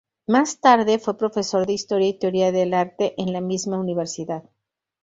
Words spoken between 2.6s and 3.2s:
Arte